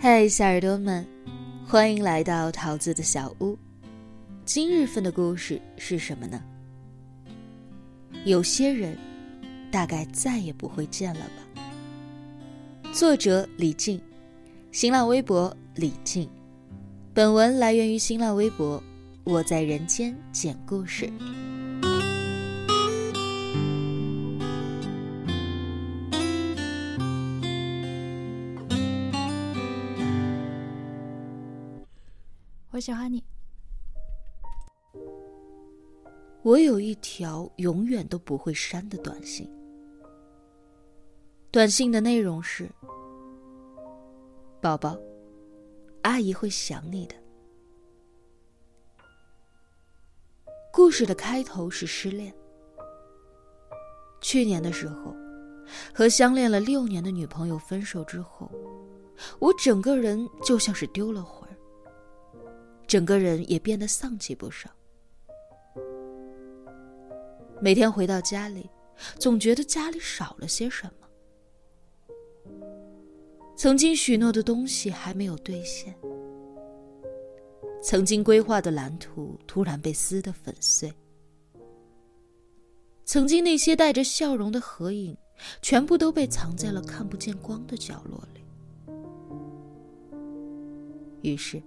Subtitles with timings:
[0.00, 1.06] 嗨，小耳朵们，
[1.66, 3.58] 欢迎来到桃子的小屋。
[4.44, 6.42] 今日份的故事是什么呢？
[8.24, 8.96] 有些人，
[9.70, 12.90] 大概再也不会见了吧。
[12.92, 14.00] 作者李静，
[14.72, 16.28] 新浪微博李静。
[17.12, 18.82] 本文来源于新浪微博，
[19.24, 21.10] 我在人间讲故事。
[32.84, 33.24] 喜欢你。
[36.42, 39.50] 我有一条永远都不会删的短信，
[41.50, 42.68] 短信的内容是
[44.60, 44.98] ：“宝宝，
[46.02, 47.14] 阿姨会想你的。”
[50.70, 52.34] 故事的开头是失恋。
[54.20, 55.16] 去年的时候，
[55.94, 58.50] 和相恋了六年的女朋友分手之后，
[59.38, 61.43] 我整个人就像是丢了魂。
[62.86, 64.70] 整个人也变得丧气不少。
[67.60, 68.68] 每天回到家里，
[69.18, 70.92] 总觉得家里少了些什么。
[73.56, 75.94] 曾经许诺的东西还没有兑现，
[77.80, 80.92] 曾经规划的蓝图突然被撕得粉碎，
[83.04, 85.16] 曾经那些带着笑容的合影，
[85.62, 88.40] 全部都被藏在了看不见光的角落里。
[91.22, 91.62] 于是。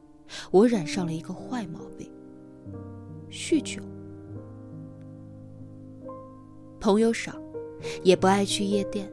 [0.52, 2.10] 我染上了一个坏毛病——
[3.32, 3.82] 酗酒。
[6.80, 7.34] 朋友少，
[8.04, 9.12] 也不爱去夜店，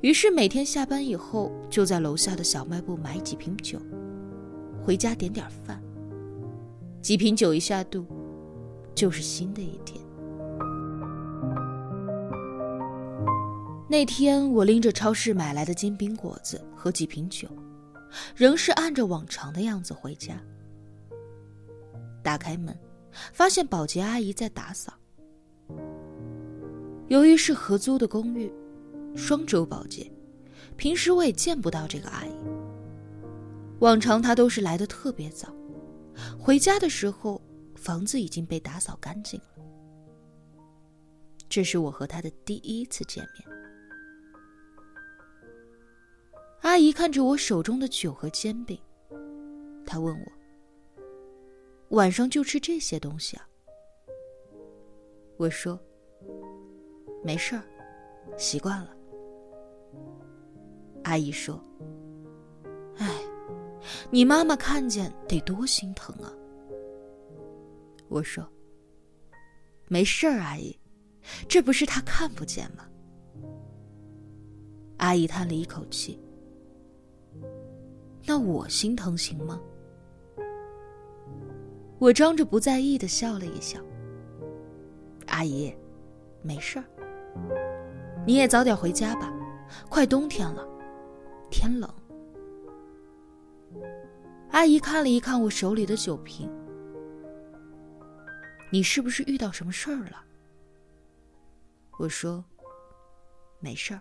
[0.00, 3.78] 于是每天下班以后就在楼下的小卖部买几瓶酒，
[4.82, 5.82] 回家点点饭。
[7.00, 8.06] 几瓶酒一下肚，
[8.94, 10.00] 就是新的一天。
[13.88, 17.46] 那天我拎着超市买来的煎饼果子和几瓶酒。
[18.34, 20.40] 仍是按着往常的样子回家。
[22.22, 22.76] 打开门，
[23.32, 24.92] 发现保洁阿姨在打扫。
[27.08, 28.52] 由于是合租的公寓，
[29.16, 30.10] 双周保洁，
[30.76, 32.32] 平时我也见不到这个阿姨。
[33.80, 35.52] 往常她都是来的特别早，
[36.38, 37.42] 回家的时候
[37.74, 39.46] 房子已经被打扫干净了。
[41.48, 43.61] 这是我和她的第一次见面。
[46.62, 48.78] 阿姨看着我手中的酒和煎饼，
[49.84, 50.32] 她问我
[51.96, 53.46] ：“晚上就吃这些东西啊？”
[55.38, 55.78] 我说
[57.22, 57.64] ：“没事儿，
[58.38, 58.96] 习惯了。”
[61.02, 61.60] 阿姨说
[62.96, 63.20] ：“哎，
[64.08, 66.32] 你妈妈看见得多心疼啊。”
[68.08, 68.48] 我说
[69.90, 70.78] ：“没事儿，阿姨，
[71.48, 72.86] 这不是她看不见吗？”
[74.98, 76.16] 阿姨叹了一口气。
[78.24, 79.60] 那我心疼行吗？
[81.98, 83.80] 我装着不在意的笑了一笑。
[85.26, 85.74] 阿姨，
[86.42, 86.84] 没事儿。
[88.26, 89.32] 你也早点回家吧，
[89.88, 90.66] 快冬天了，
[91.50, 91.92] 天冷。
[94.50, 96.50] 阿姨看了一看我手里的酒瓶，
[98.70, 100.22] 你是不是遇到什么事儿了？
[101.98, 102.44] 我说，
[103.60, 104.00] 没事儿。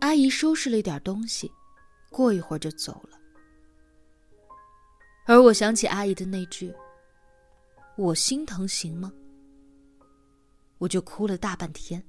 [0.00, 1.50] 阿姨收拾了一点东西。
[2.10, 3.18] 过一会儿就走了，
[5.26, 6.74] 而我想起阿姨的那句
[7.96, 9.12] “我心疼，行吗？”
[10.78, 12.02] 我就哭了大半天，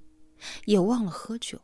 [0.66, 1.60] 也忘了喝酒。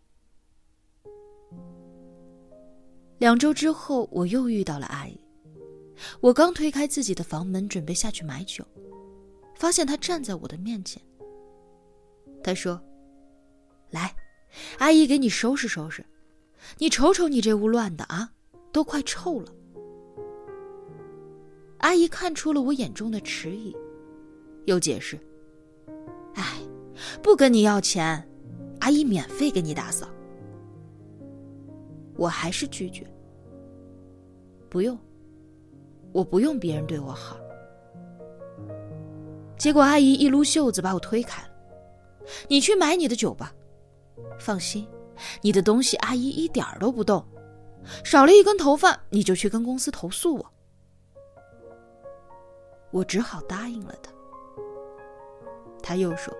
[3.17, 5.19] 两周之后，我又遇到了阿姨。
[6.19, 8.63] 我刚推开自己的房门，准备下去买酒，
[9.55, 11.01] 发现她站在我的面前。
[12.43, 12.79] 她说
[13.89, 14.15] ：“来，
[14.77, 16.05] 阿姨给你收拾收拾。”
[16.77, 18.31] 你瞅瞅，你这屋乱的啊，
[18.71, 19.53] 都快臭了。
[21.79, 23.75] 阿姨看出了我眼中的迟疑，
[24.65, 25.17] 又解释
[26.33, 26.59] ：“哎，
[27.21, 28.27] 不跟你要钱，
[28.79, 30.07] 阿姨免费给你打扫。”
[32.17, 33.05] 我还是拒绝，
[34.69, 34.97] 不用，
[36.11, 37.37] 我不用别人对我好。
[39.55, 41.49] 结果阿姨一撸袖子把我推开了
[42.49, 43.53] ：“你去买你的酒吧，
[44.39, 44.87] 放心。”
[45.41, 47.25] 你的东西，阿姨一点都不动，
[48.03, 50.53] 少了一根头发，你就去跟公司投诉我。
[52.91, 54.11] 我只好答应了他。
[55.83, 56.33] 他又说：“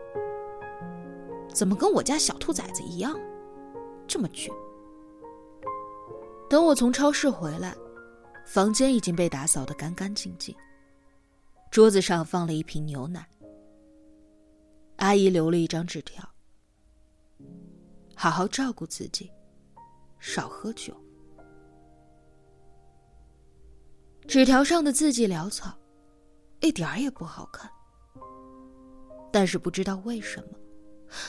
[1.54, 3.18] 怎么跟我家小兔崽子一样，
[4.08, 4.52] 这么倔？”
[6.50, 7.76] 等我从超市回来，
[8.46, 10.56] 房间已经被打扫得干干净净，
[11.70, 13.28] 桌子上放了一瓶牛奶。
[14.98, 16.28] 阿姨留了一张纸条。
[18.20, 19.32] 好好照顾自己，
[20.18, 20.92] 少喝酒。
[24.28, 25.78] 纸条上的字迹潦草，
[26.62, 27.70] 一点儿也不好看。
[29.32, 30.58] 但是不知道为什么，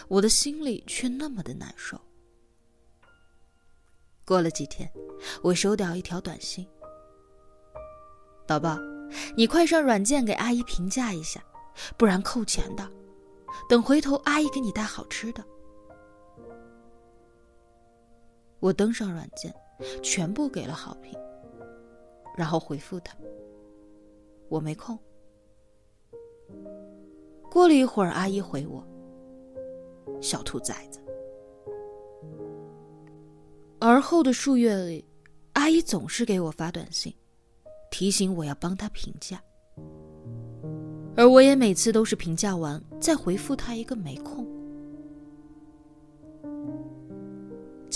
[0.09, 2.01] 我的心里却那么的难受。
[4.25, 4.91] 过了几天，
[5.43, 6.67] 我收到一条短信
[8.49, 8.79] ：“宝宝，
[9.37, 11.45] 你快上软件给阿姨评价一下，
[11.99, 12.91] 不然扣钱的。
[13.69, 15.45] 等回头阿姨给你带好吃的。”
[18.61, 19.55] 我登上软件，
[20.03, 21.15] 全部给了好评，
[22.37, 23.17] 然后回复他
[24.49, 24.99] ：“我没空。”
[27.51, 28.85] 过了一会儿，阿姨回我
[30.21, 31.01] ：“小兔崽子。”
[33.81, 35.05] 而后的数月里，
[35.53, 37.15] 阿姨总是给我发短信，
[37.93, 39.41] 提醒我要帮她评价，
[41.17, 44.45] 而我也每次都是评价完再回复她一个没空。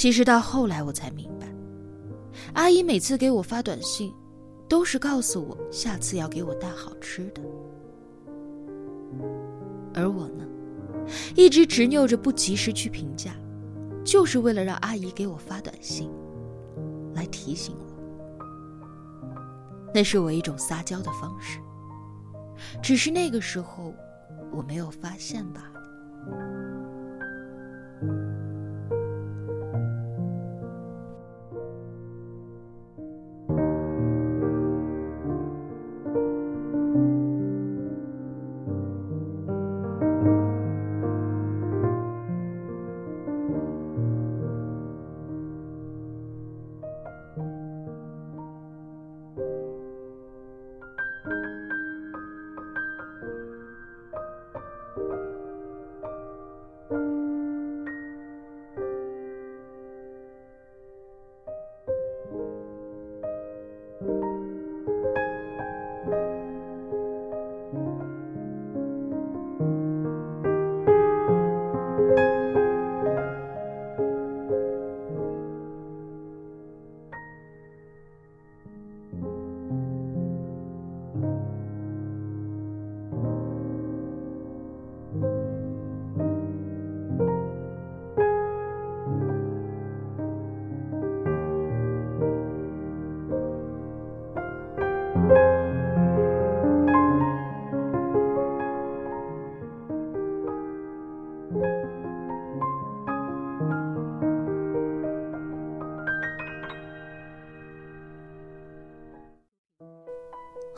[0.03, 1.47] 其实到后来我才明白，
[2.55, 4.13] 阿姨每次给我发短信，
[4.69, 7.41] 都是告诉我下次要给我带好吃的。
[9.95, 10.45] 而我呢，
[11.37, 13.31] 一直执拗着不及时去评价，
[14.05, 16.11] 就是为了让阿姨给我发短信，
[17.15, 18.45] 来提醒我。
[19.95, 21.61] 那是我一种撒娇的方式，
[22.83, 23.95] 只是那个时候
[24.51, 26.62] 我没有发现罢了。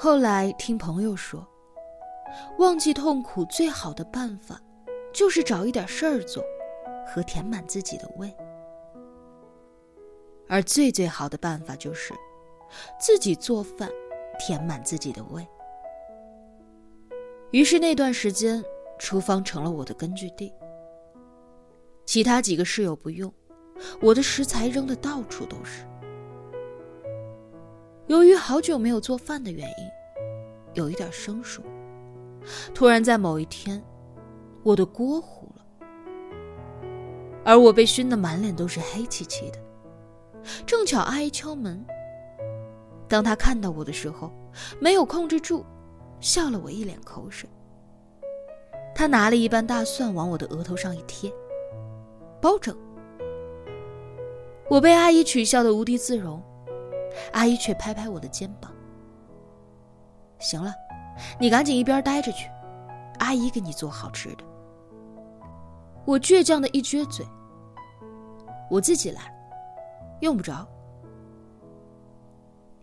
[0.04, 1.48] 后来听朋友说，
[2.58, 4.60] 忘记痛苦最好的办法，
[5.14, 6.44] 就是找一点事儿做，
[7.06, 8.30] 和填满自己的胃。
[10.46, 12.12] 而最最好的办法就是，
[13.00, 13.88] 自己做饭，
[14.38, 15.42] 填满自己的胃。
[17.50, 18.62] 于是那段时间，
[18.98, 20.52] 厨房成了我的根据地。
[22.04, 23.32] 其他几个室友不用，
[24.02, 25.86] 我的食材扔的到处都是。
[28.06, 29.90] 由于好久没有做饭的原因，
[30.74, 31.62] 有一点生疏。
[32.74, 33.82] 突然在某一天，
[34.62, 35.64] 我的锅糊了，
[37.44, 39.58] 而我被熏得满脸都是黑漆漆的。
[40.66, 41.82] 正巧阿姨敲门，
[43.08, 44.30] 当她看到我的时候，
[44.78, 45.64] 没有控制住，
[46.20, 47.48] 笑了我一脸口水。
[48.94, 51.32] 她拿了一瓣大蒜往我的额头上一贴，
[52.38, 52.76] 包拯。
[54.68, 56.42] 我被阿姨取笑的无地自容。
[57.32, 58.72] 阿姨却拍拍我的肩膀
[60.38, 60.74] ：“行了，
[61.38, 62.50] 你赶紧一边待着去，
[63.18, 64.44] 阿姨给你做好吃的。”
[66.06, 67.26] 我倔强的一撅嘴
[68.70, 69.34] ：“我自己来，
[70.20, 70.66] 用不着。”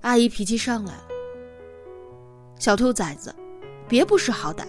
[0.02, 1.04] 阿姨脾气上来了
[2.58, 3.36] ：“小兔崽子，
[3.88, 4.66] 别不识好歹！”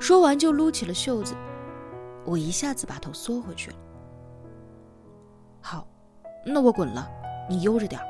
[0.00, 1.36] 说完就撸起了袖子，
[2.24, 3.76] 我一下子把头缩回去了。
[5.60, 5.86] 好，
[6.44, 7.08] 那我滚了。
[7.48, 8.00] 你悠着点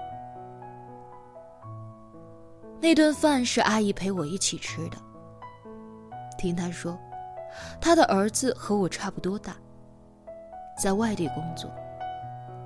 [2.81, 4.97] 那顿饭是阿姨陪我一起吃的。
[6.39, 6.99] 听她说，
[7.81, 9.57] 她的儿子和我差不多大，
[10.81, 11.71] 在外地工作，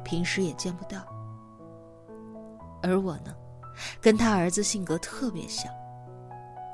[0.05, 0.99] 平时也见不到。
[2.83, 3.35] 而我呢，
[4.01, 5.73] 跟他儿子性格特别像，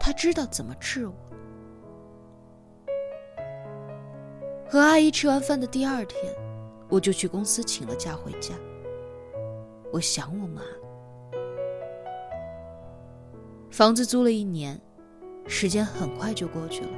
[0.01, 1.15] 他知道怎么治我。
[4.69, 6.35] 和阿姨吃完饭的第二天，
[6.89, 8.55] 我就去公司请了假回家。
[9.97, 10.61] 我想我妈。
[13.71, 14.79] 房子租了一年，
[15.47, 16.91] 时间很快就过去了。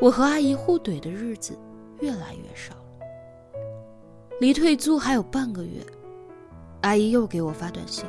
[0.00, 1.58] 我和阿姨互怼的日子
[2.00, 2.80] 越来越少了。
[4.40, 5.84] 离退租还有半个月，
[6.80, 8.06] 阿姨又给我发短信：“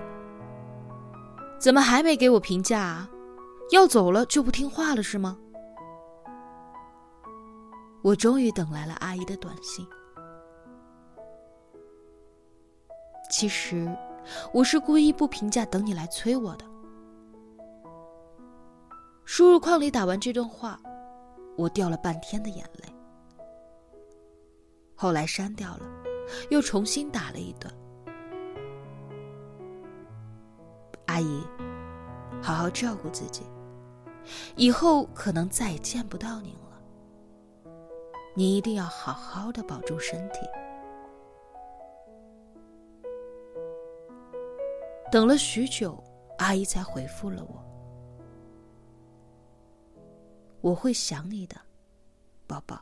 [1.60, 3.10] 怎么还没给我评价啊？
[3.74, 5.38] 要走了就不听话了是吗？”
[8.01, 9.86] 我终于等来了阿姨的短信。
[13.32, 13.90] 其实，
[14.54, 16.66] 我是故意不评价，等你来催我的。
[19.24, 20.78] 输入框里打完这段话，
[21.58, 22.94] 我掉了半天的眼泪。
[24.96, 25.86] 后来删掉了，
[26.50, 27.74] 又重新打了一段。
[31.06, 31.42] 阿姨，
[32.42, 33.44] 好好照顾自己，
[34.58, 37.72] 以后可能再也见不到您了。
[38.36, 40.40] 你一定要好好的保重身体。
[45.12, 46.01] 等了许久，
[46.38, 47.62] 阿姨才回复了我。
[50.62, 51.58] 我会想你的，
[52.48, 52.82] 宝宝。